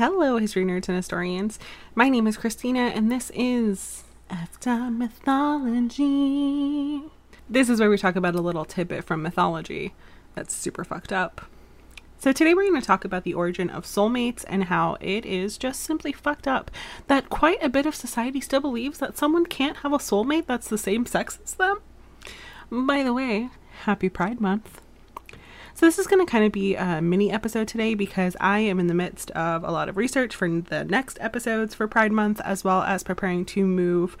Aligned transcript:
history 0.00 0.64
nerds 0.64 0.88
and 0.88 0.96
historians. 0.96 1.58
My 1.94 2.08
name 2.08 2.26
is 2.26 2.38
Christina, 2.38 2.80
and 2.94 3.12
this 3.12 3.30
is 3.34 4.04
After 4.30 4.90
Mythology. 4.90 6.02
This 7.50 7.68
is 7.68 7.80
where 7.80 7.90
we 7.90 7.98
talk 7.98 8.16
about 8.16 8.34
a 8.34 8.40
little 8.40 8.64
tidbit 8.64 9.04
from 9.04 9.22
mythology 9.22 9.92
that's 10.34 10.54
super 10.54 10.84
fucked 10.84 11.12
up. 11.12 11.42
So, 12.18 12.32
today 12.32 12.54
we're 12.54 12.70
going 12.70 12.80
to 12.80 12.86
talk 12.86 13.04
about 13.04 13.24
the 13.24 13.34
origin 13.34 13.68
of 13.68 13.84
soulmates 13.84 14.42
and 14.48 14.64
how 14.64 14.96
it 15.02 15.26
is 15.26 15.58
just 15.58 15.82
simply 15.82 16.12
fucked 16.12 16.48
up 16.48 16.70
that 17.08 17.28
quite 17.28 17.62
a 17.62 17.68
bit 17.68 17.84
of 17.84 17.94
society 17.94 18.40
still 18.40 18.60
believes 18.60 19.00
that 19.00 19.18
someone 19.18 19.44
can't 19.44 19.76
have 19.78 19.92
a 19.92 19.98
soulmate 19.98 20.46
that's 20.46 20.68
the 20.68 20.78
same 20.78 21.04
sex 21.04 21.38
as 21.44 21.52
them. 21.52 21.76
By 22.70 23.02
the 23.02 23.12
way, 23.12 23.50
happy 23.82 24.08
Pride 24.08 24.40
Month. 24.40 24.79
So, 25.74 25.86
this 25.86 25.98
is 25.98 26.06
going 26.06 26.24
to 26.24 26.30
kind 26.30 26.44
of 26.44 26.52
be 26.52 26.74
a 26.74 27.00
mini 27.00 27.30
episode 27.30 27.68
today 27.68 27.94
because 27.94 28.36
I 28.40 28.58
am 28.58 28.80
in 28.80 28.88
the 28.88 28.94
midst 28.94 29.30
of 29.32 29.64
a 29.64 29.70
lot 29.70 29.88
of 29.88 29.96
research 29.96 30.34
for 30.34 30.48
the 30.48 30.84
next 30.84 31.16
episodes 31.20 31.74
for 31.74 31.86
Pride 31.86 32.12
Month, 32.12 32.40
as 32.44 32.64
well 32.64 32.82
as 32.82 33.02
preparing 33.02 33.44
to 33.46 33.64
move 33.64 34.16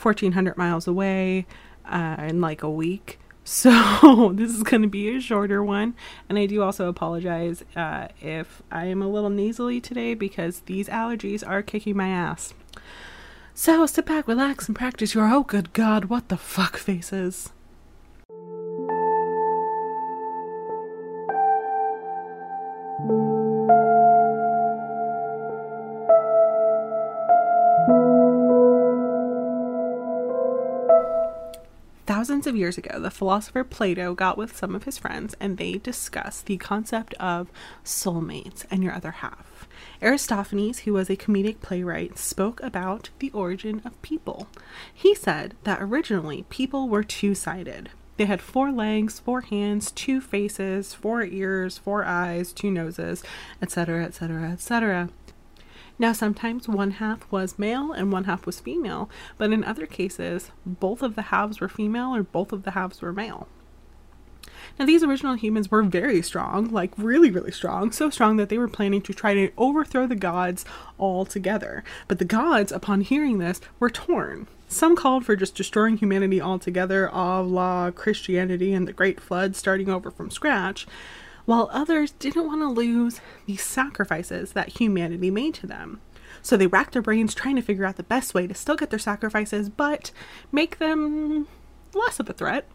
1400 0.00 0.56
miles 0.56 0.86
away 0.86 1.46
uh, 1.86 2.16
in 2.20 2.40
like 2.40 2.62
a 2.62 2.70
week. 2.70 3.18
So, 3.42 4.32
this 4.34 4.54
is 4.54 4.62
going 4.62 4.82
to 4.82 4.88
be 4.88 5.08
a 5.16 5.20
shorter 5.20 5.64
one. 5.64 5.94
And 6.28 6.38
I 6.38 6.46
do 6.46 6.62
also 6.62 6.88
apologize 6.88 7.64
uh, 7.74 8.08
if 8.20 8.62
I 8.70 8.84
am 8.84 9.02
a 9.02 9.08
little 9.08 9.30
nasally 9.30 9.80
today 9.80 10.14
because 10.14 10.60
these 10.66 10.88
allergies 10.88 11.44
are 11.44 11.62
kicking 11.62 11.96
my 11.96 12.08
ass. 12.08 12.54
So, 13.54 13.86
sit 13.86 14.06
back, 14.06 14.28
relax, 14.28 14.68
and 14.68 14.76
practice 14.76 15.14
your 15.14 15.26
oh, 15.32 15.42
good 15.42 15.72
God, 15.72 16.04
what 16.04 16.28
the 16.28 16.36
fuck 16.36 16.76
faces. 16.76 17.50
Thousands 32.20 32.46
of 32.46 32.54
years 32.54 32.76
ago, 32.76 33.00
the 33.00 33.10
philosopher 33.10 33.64
Plato 33.64 34.12
got 34.12 34.36
with 34.36 34.54
some 34.54 34.74
of 34.74 34.84
his 34.84 34.98
friends 34.98 35.34
and 35.40 35.56
they 35.56 35.78
discussed 35.78 36.44
the 36.44 36.58
concept 36.58 37.14
of 37.14 37.50
soulmates 37.82 38.66
and 38.70 38.84
your 38.84 38.92
other 38.92 39.10
half. 39.10 39.66
Aristophanes, 40.02 40.80
who 40.80 40.92
was 40.92 41.08
a 41.08 41.16
comedic 41.16 41.62
playwright, 41.62 42.18
spoke 42.18 42.62
about 42.62 43.08
the 43.20 43.30
origin 43.30 43.80
of 43.86 44.02
people. 44.02 44.48
He 44.92 45.14
said 45.14 45.54
that 45.64 45.80
originally 45.80 46.44
people 46.50 46.90
were 46.90 47.02
two 47.02 47.34
sided. 47.34 47.88
They 48.18 48.26
had 48.26 48.42
four 48.42 48.70
legs, 48.70 49.18
four 49.18 49.40
hands, 49.40 49.90
two 49.90 50.20
faces, 50.20 50.92
four 50.92 51.24
ears, 51.24 51.78
four 51.78 52.04
eyes, 52.04 52.52
two 52.52 52.70
noses, 52.70 53.22
etc., 53.62 54.04
etc., 54.04 54.50
etc. 54.50 55.08
Now, 56.00 56.14
sometimes 56.14 56.66
one 56.66 56.92
half 56.92 57.30
was 57.30 57.58
male 57.58 57.92
and 57.92 58.10
one 58.10 58.24
half 58.24 58.46
was 58.46 58.58
female, 58.58 59.10
but 59.36 59.52
in 59.52 59.62
other 59.62 59.84
cases, 59.84 60.50
both 60.64 61.02
of 61.02 61.14
the 61.14 61.28
halves 61.28 61.60
were 61.60 61.68
female 61.68 62.16
or 62.16 62.22
both 62.22 62.54
of 62.54 62.62
the 62.62 62.70
halves 62.70 63.02
were 63.02 63.12
male. 63.12 63.48
Now, 64.78 64.86
these 64.86 65.04
original 65.04 65.34
humans 65.34 65.70
were 65.70 65.82
very 65.82 66.22
strong, 66.22 66.70
like 66.70 66.92
really, 66.96 67.30
really 67.30 67.52
strong, 67.52 67.92
so 67.92 68.08
strong 68.08 68.38
that 68.38 68.48
they 68.48 68.56
were 68.56 68.66
planning 68.66 69.02
to 69.02 69.12
try 69.12 69.34
to 69.34 69.52
overthrow 69.58 70.06
the 70.06 70.16
gods 70.16 70.64
altogether. 70.98 71.84
But 72.08 72.18
the 72.18 72.24
gods, 72.24 72.72
upon 72.72 73.02
hearing 73.02 73.36
this, 73.36 73.60
were 73.78 73.90
torn. 73.90 74.46
Some 74.68 74.96
called 74.96 75.26
for 75.26 75.36
just 75.36 75.54
destroying 75.54 75.98
humanity 75.98 76.40
altogether, 76.40 77.10
a 77.12 77.42
la 77.42 77.90
Christianity 77.90 78.72
and 78.72 78.88
the 78.88 78.94
Great 78.94 79.20
Flood, 79.20 79.54
starting 79.54 79.90
over 79.90 80.10
from 80.10 80.30
scratch 80.30 80.86
while 81.44 81.68
others 81.72 82.12
didn't 82.12 82.46
want 82.46 82.60
to 82.60 82.68
lose 82.68 83.20
the 83.46 83.56
sacrifices 83.56 84.52
that 84.52 84.80
humanity 84.80 85.30
made 85.30 85.54
to 85.54 85.66
them. 85.66 86.00
So 86.42 86.56
they 86.56 86.66
racked 86.66 86.92
their 86.92 87.02
brains 87.02 87.34
trying 87.34 87.56
to 87.56 87.62
figure 87.62 87.84
out 87.84 87.96
the 87.96 88.02
best 88.02 88.34
way 88.34 88.46
to 88.46 88.54
still 88.54 88.76
get 88.76 88.90
their 88.90 88.98
sacrifices, 88.98 89.68
but 89.68 90.10
make 90.50 90.78
them 90.78 91.48
less 91.92 92.20
of 92.20 92.30
a 92.30 92.32
threat. 92.32 92.68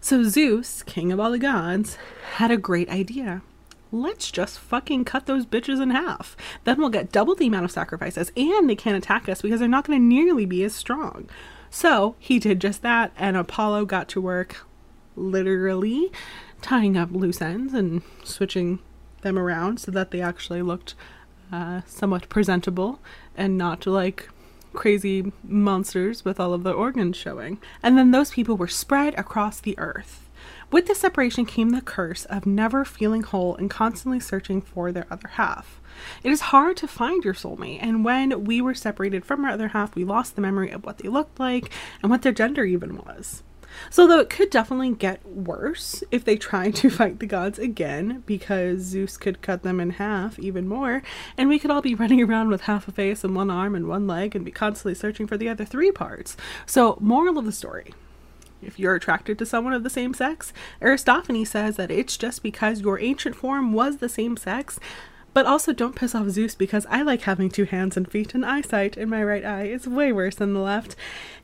So 0.00 0.24
Zeus, 0.24 0.82
king 0.82 1.10
of 1.10 1.18
all 1.18 1.30
the 1.30 1.38
gods, 1.38 1.96
had 2.34 2.50
a 2.50 2.56
great 2.56 2.88
idea. 2.88 3.42
Let's 3.92 4.30
just 4.30 4.58
fucking 4.58 5.04
cut 5.04 5.26
those 5.26 5.46
bitches 5.46 5.80
in 5.80 5.90
half. 5.90 6.36
Then 6.64 6.78
we'll 6.78 6.90
get 6.90 7.12
double 7.12 7.34
the 7.34 7.46
amount 7.46 7.64
of 7.64 7.70
sacrifices, 7.70 8.30
and 8.36 8.68
they 8.68 8.76
can't 8.76 8.96
attack 8.96 9.28
us 9.28 9.42
because 9.42 9.60
they're 9.60 9.68
not 9.68 9.86
going 9.86 9.98
to 9.98 10.04
nearly 10.04 10.44
be 10.44 10.62
as 10.64 10.74
strong. 10.74 11.28
So 11.70 12.16
he 12.18 12.38
did 12.38 12.60
just 12.60 12.82
that, 12.82 13.12
and 13.16 13.36
Apollo 13.36 13.86
got 13.86 14.08
to 14.10 14.20
work 14.20 14.66
literally 15.16 16.12
tying 16.62 16.96
up 16.96 17.10
loose 17.12 17.40
ends 17.40 17.74
and 17.74 18.02
switching 18.24 18.78
them 19.22 19.38
around 19.38 19.80
so 19.80 19.90
that 19.90 20.10
they 20.10 20.20
actually 20.20 20.62
looked 20.62 20.94
uh, 21.52 21.80
somewhat 21.86 22.28
presentable 22.28 23.00
and 23.36 23.56
not 23.56 23.86
like 23.86 24.28
crazy 24.72 25.32
monsters 25.42 26.24
with 26.24 26.38
all 26.38 26.52
of 26.52 26.62
the 26.62 26.72
organs 26.72 27.16
showing. 27.16 27.58
And 27.82 27.96
then 27.96 28.10
those 28.10 28.30
people 28.30 28.56
were 28.56 28.68
spread 28.68 29.14
across 29.14 29.60
the 29.60 29.78
earth. 29.78 30.28
With 30.70 30.86
this 30.86 31.00
separation 31.00 31.46
came 31.46 31.70
the 31.70 31.80
curse 31.80 32.24
of 32.26 32.44
never 32.44 32.84
feeling 32.84 33.22
whole 33.22 33.54
and 33.56 33.70
constantly 33.70 34.20
searching 34.20 34.60
for 34.60 34.92
their 34.92 35.06
other 35.10 35.28
half. 35.28 35.80
It 36.22 36.30
is 36.30 36.40
hard 36.52 36.76
to 36.78 36.88
find 36.88 37.24
your 37.24 37.34
soulmate, 37.34 37.78
and 37.80 38.04
when 38.04 38.44
we 38.44 38.60
were 38.60 38.74
separated 38.74 39.24
from 39.24 39.44
our 39.44 39.52
other 39.52 39.68
half, 39.68 39.94
we 39.94 40.04
lost 40.04 40.34
the 40.34 40.42
memory 40.42 40.70
of 40.70 40.84
what 40.84 40.98
they 40.98 41.08
looked 41.08 41.40
like 41.40 41.70
and 42.02 42.10
what 42.10 42.22
their 42.22 42.32
gender 42.32 42.64
even 42.64 42.96
was. 42.96 43.42
So, 43.90 44.06
though 44.06 44.20
it 44.20 44.30
could 44.30 44.50
definitely 44.50 44.92
get 44.92 45.26
worse 45.26 46.02
if 46.10 46.24
they 46.24 46.36
try 46.36 46.70
to 46.70 46.90
fight 46.90 47.18
the 47.18 47.26
gods 47.26 47.58
again, 47.58 48.22
because 48.26 48.82
Zeus 48.82 49.16
could 49.16 49.42
cut 49.42 49.62
them 49.62 49.80
in 49.80 49.90
half 49.90 50.38
even 50.38 50.68
more, 50.68 51.02
and 51.36 51.48
we 51.48 51.58
could 51.58 51.70
all 51.70 51.82
be 51.82 51.94
running 51.94 52.22
around 52.22 52.48
with 52.48 52.62
half 52.62 52.88
a 52.88 52.92
face 52.92 53.24
and 53.24 53.34
one 53.34 53.50
arm 53.50 53.74
and 53.74 53.88
one 53.88 54.06
leg 54.06 54.34
and 54.34 54.44
be 54.44 54.50
constantly 54.50 54.94
searching 54.94 55.26
for 55.26 55.36
the 55.36 55.48
other 55.48 55.64
three 55.64 55.90
parts. 55.90 56.36
So, 56.66 56.98
moral 57.00 57.38
of 57.38 57.44
the 57.44 57.52
story 57.52 57.92
if 58.62 58.78
you're 58.78 58.94
attracted 58.94 59.38
to 59.38 59.46
someone 59.46 59.72
of 59.72 59.82
the 59.82 59.90
same 59.90 60.14
sex, 60.14 60.52
Aristophanes 60.82 61.50
says 61.50 61.76
that 61.76 61.90
it's 61.90 62.16
just 62.16 62.42
because 62.42 62.80
your 62.80 62.98
ancient 62.98 63.36
form 63.36 63.72
was 63.72 63.98
the 63.98 64.08
same 64.08 64.36
sex. 64.36 64.80
But 65.34 65.44
also, 65.44 65.74
don't 65.74 65.94
piss 65.94 66.14
off 66.14 66.30
Zeus 66.30 66.54
because 66.54 66.86
I 66.86 67.02
like 67.02 67.22
having 67.22 67.50
two 67.50 67.64
hands 67.64 67.96
and 67.98 68.10
feet, 68.10 68.34
and 68.34 68.44
eyesight 68.44 68.96
in 68.96 69.10
my 69.10 69.22
right 69.22 69.44
eye 69.44 69.64
is 69.64 69.86
way 69.86 70.10
worse 70.10 70.36
than 70.36 70.54
the 70.54 70.60
left, 70.60 70.96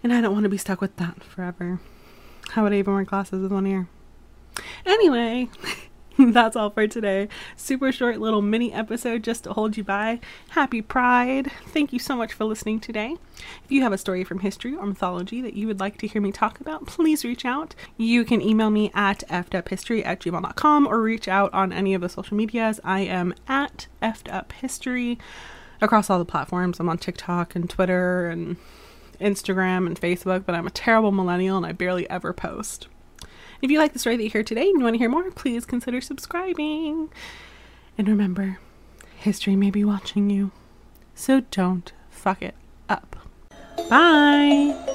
and 0.03 0.15
I 0.15 0.23
don't 0.23 0.33
want 0.33 0.45
to 0.45 0.49
be 0.49 0.57
stuck 0.57 0.81
with 0.81 0.97
that 0.97 1.23
forever. 1.23 1.79
How 2.53 2.63
would 2.65 2.75
I 2.75 2.77
even 2.77 2.93
wear 2.93 3.05
glasses 3.05 3.41
with 3.41 3.51
one 3.51 3.67
ear? 3.67 3.89
Anyway, 4.85 5.49
that's 6.19 6.55
all 6.55 6.69
for 6.69 6.87
today. 6.87 7.29
Super 7.57 7.91
short 7.91 8.19
little 8.19 8.43
mini 8.43 8.71
episode 8.75 9.25
just 9.25 9.45
to 9.45 9.55
hold 9.55 9.79
you 9.79 9.85
by. 9.85 10.21
Happy 10.51 10.83
Pride. 10.83 11.51
Thank 11.69 11.95
you 11.95 11.99
so 11.99 12.15
much 12.15 12.35
for 12.35 12.45
listening 12.45 12.79
today. 12.79 13.17
If 13.65 13.73
you 13.73 13.81
have 13.81 13.95
a 13.95 13.97
story 13.97 14.23
from 14.23 14.41
history 14.41 14.77
or 14.77 14.85
mythology 14.85 15.41
that 15.41 15.55
you 15.55 15.67
would 15.67 15.81
like 15.81 15.97
to 15.99 16.07
hear 16.07 16.21
me 16.21 16.31
talk 16.31 16.61
about, 16.61 16.87
please 16.87 17.25
reach 17.25 17.47
out. 17.47 17.75
You 17.97 18.23
can 18.23 18.43
email 18.43 18.69
me 18.69 18.91
at 18.95 19.25
fduphistory 19.31 20.05
at 20.05 20.21
gmail.com 20.21 20.87
or 20.87 21.01
reach 21.01 21.29
out 21.29 21.55
on 21.55 21.73
any 21.73 21.95
of 21.95 22.03
the 22.03 22.11
social 22.11 22.37
medias. 22.37 22.81
I 22.85 23.01
am 23.01 23.35
at 23.49 23.87
fduphistory 24.03 25.17
across 25.81 26.11
all 26.11 26.19
the 26.19 26.27
platforms. 26.27 26.81
I'm 26.81 26.91
on 26.91 26.99
TikTok 26.99 27.55
and 27.57 27.71
Twitter 27.71 28.29
and 28.29 28.59
Instagram 29.23 29.87
and 29.87 30.01
Facebook, 30.01 30.45
but 30.45 30.55
I'm 30.55 30.67
a 30.67 30.71
terrible 30.71 31.13
millennial 31.13 31.57
and 31.57 31.67
I 31.67 31.73
barely 31.73 32.09
ever 32.11 32.33
post. 32.33 32.89
If 33.61 33.71
you 33.71 33.79
like 33.79 33.93
the 33.93 33.99
story 33.99 34.17
that 34.17 34.23
you 34.23 34.31
hear 34.31 34.43
today 34.43 34.69
and 34.69 34.79
you 34.79 34.85
want 34.85 34.95
to 34.95 34.99
hear 34.99 35.09
more, 35.09 35.31
please 35.31 35.65
consider 35.65 36.01
subscribing. 36.01 37.11
And 37.97 38.09
remember, 38.09 38.59
history 39.17 39.57
may 39.57 39.71
be 39.71 39.85
watching 39.85 40.31
you, 40.31 40.51
so 41.15 41.41
don't 41.51 41.93
fuck 42.11 42.43
it 42.43 42.57
up. 42.89 43.17
Bye! 43.89 44.92